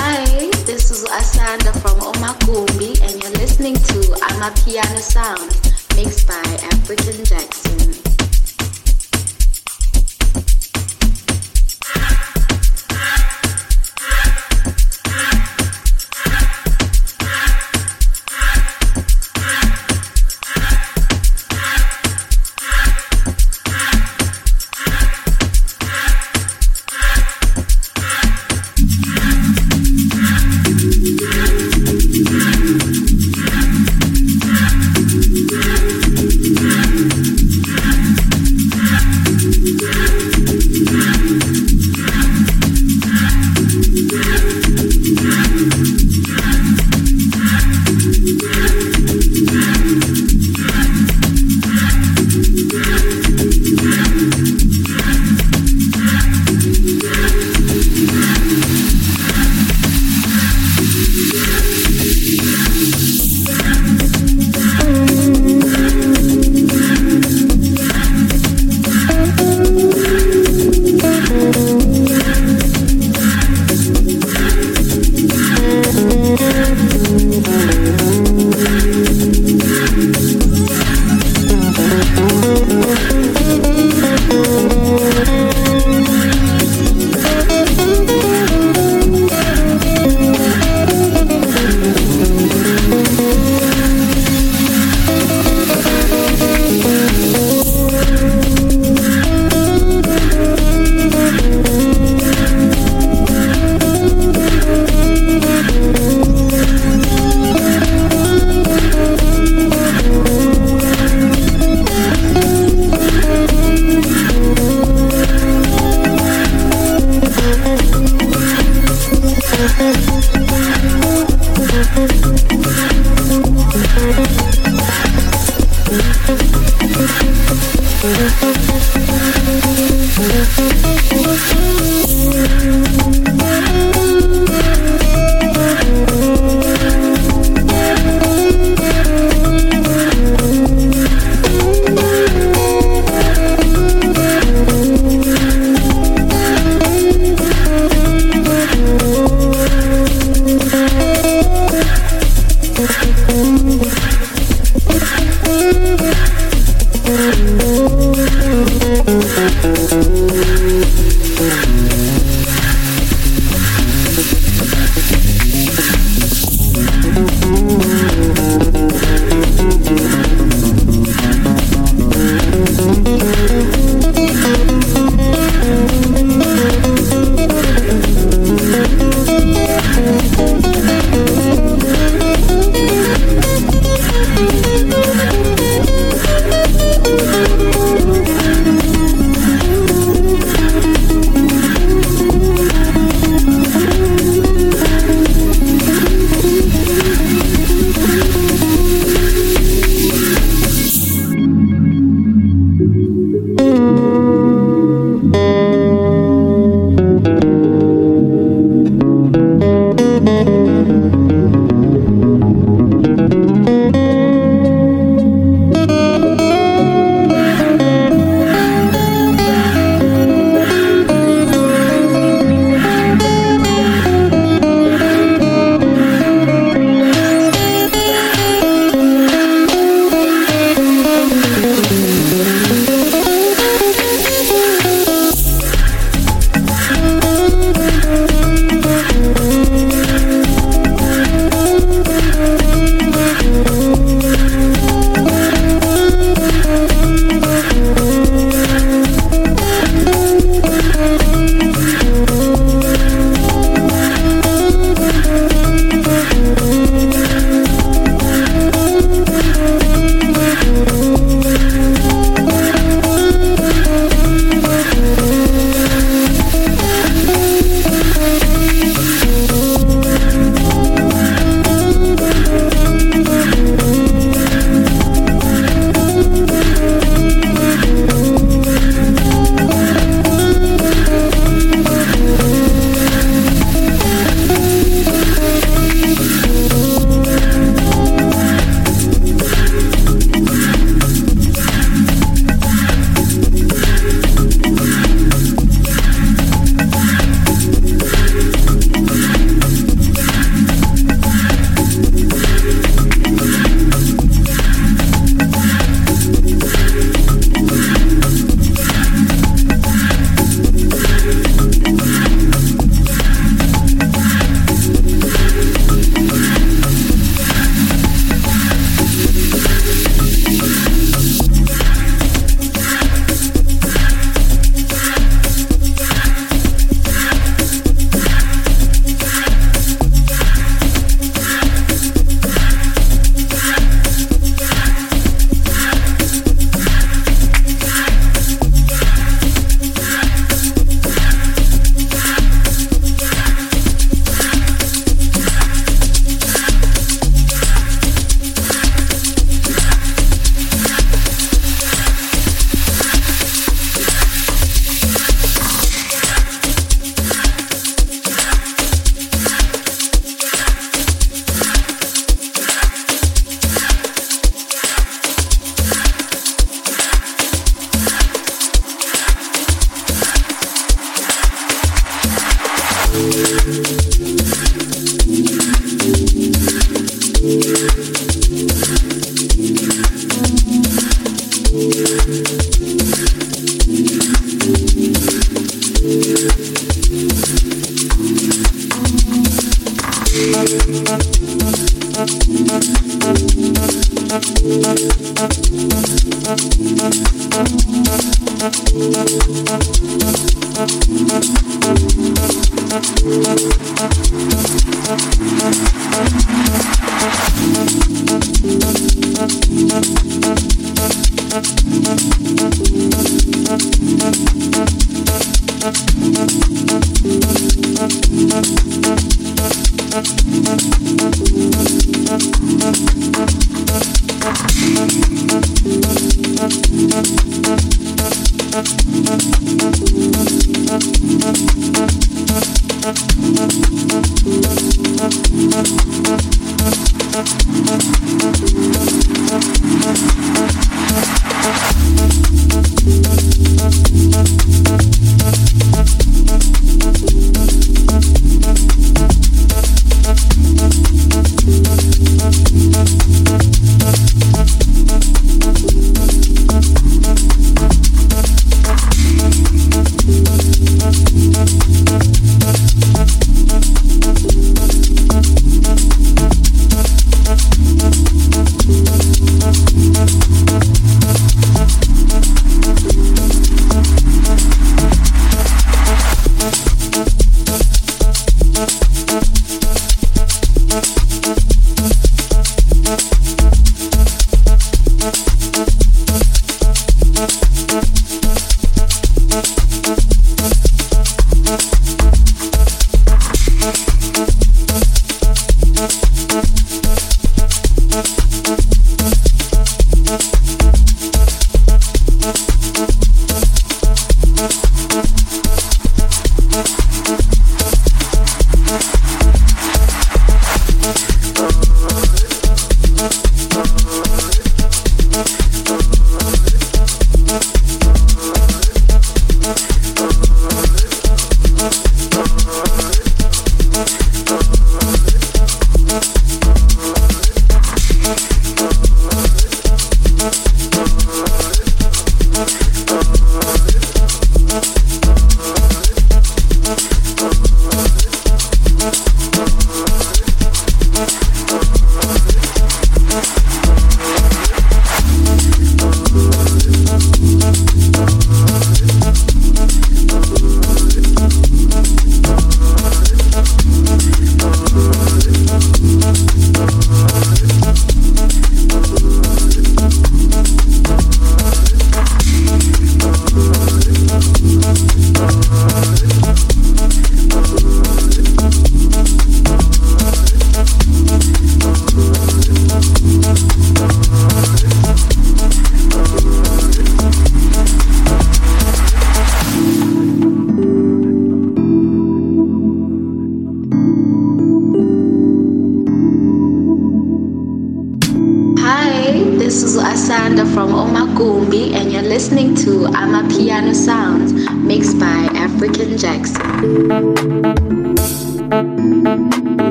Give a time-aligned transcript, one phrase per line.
[0.00, 0.24] Hi,
[0.64, 3.98] this is Asanda from Omakumbi, and you're listening to
[4.30, 5.50] Amapiano Sound,
[5.96, 6.38] mixed by
[6.70, 8.17] African Jackson.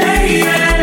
[0.00, 0.73] yeah, yeah.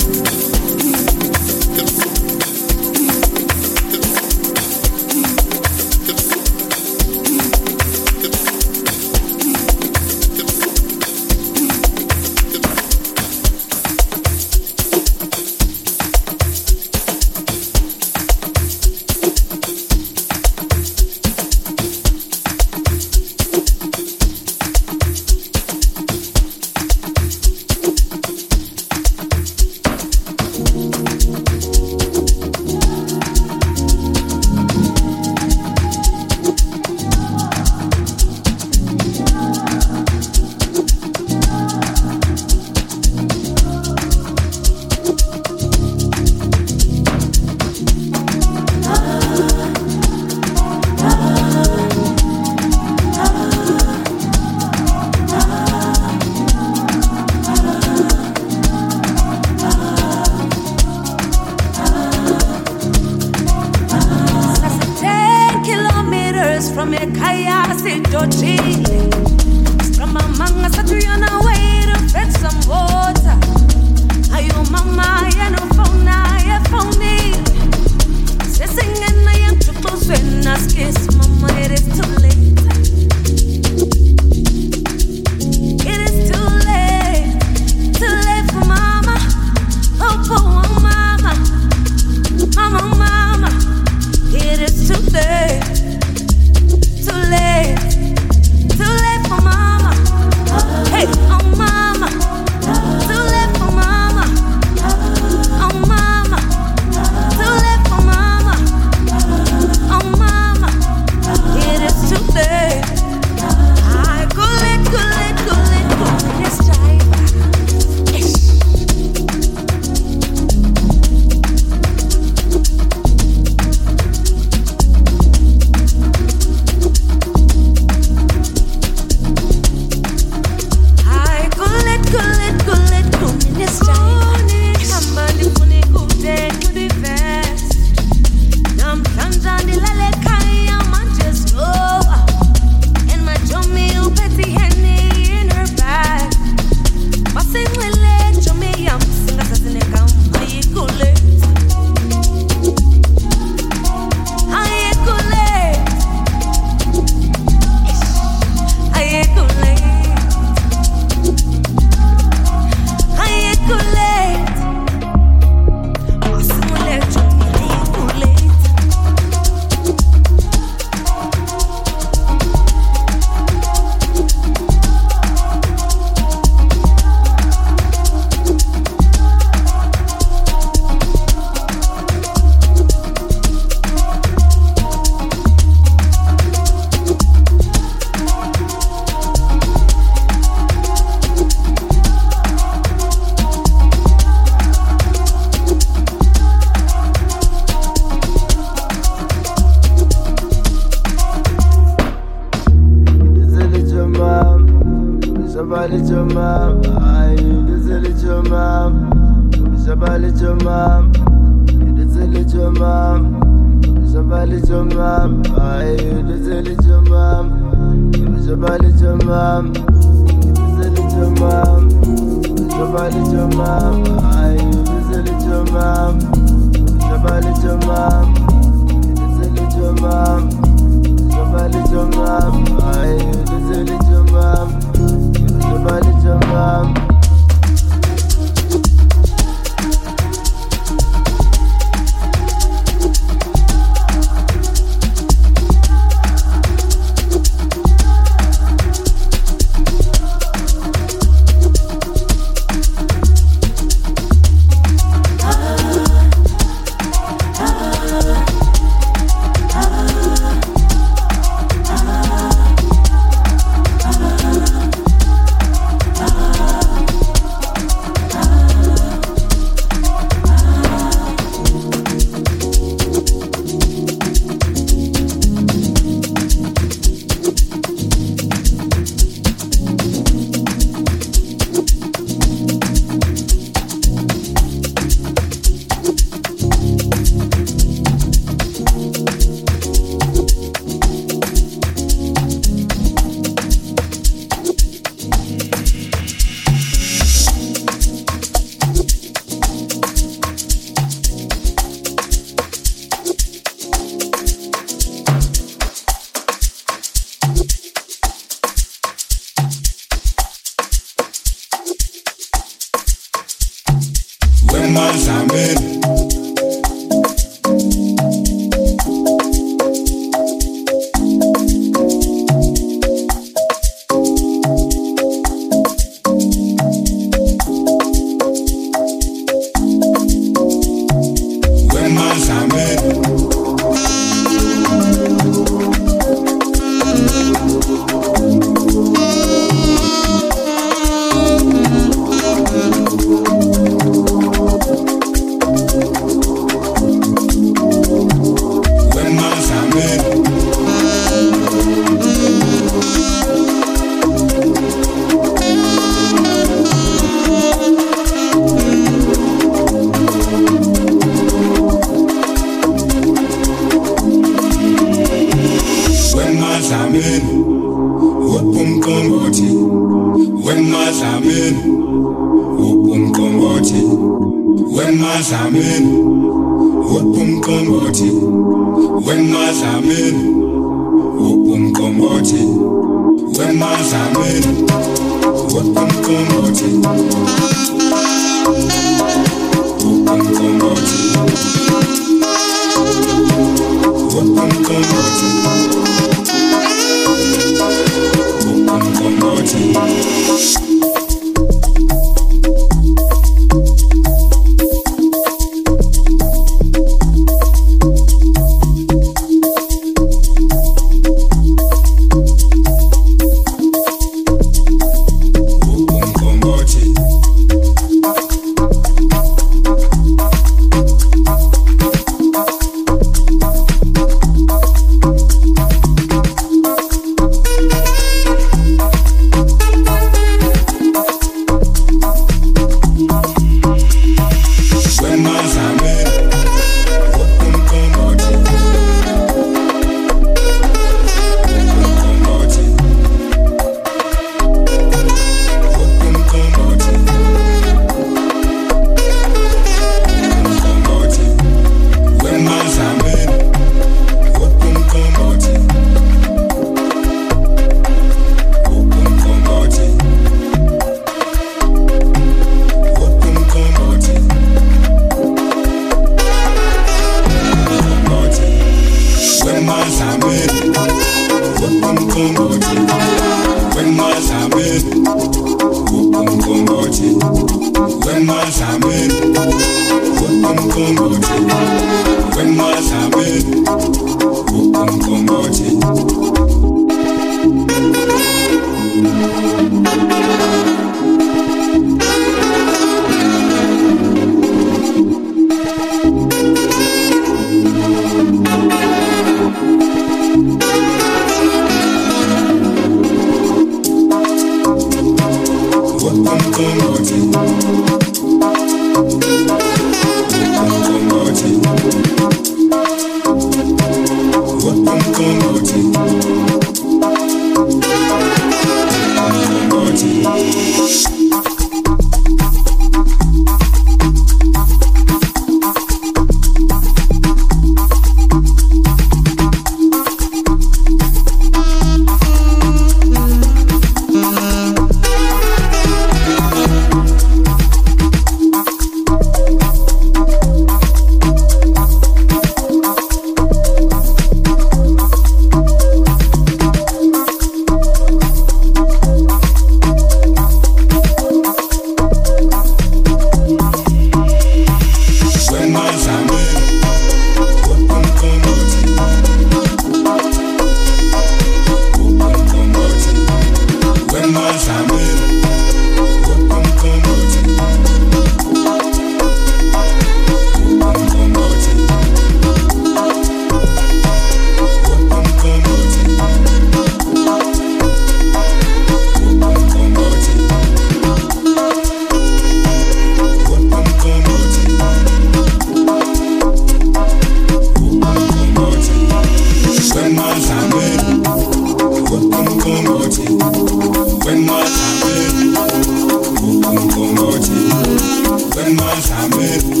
[599.13, 600.00] Déjame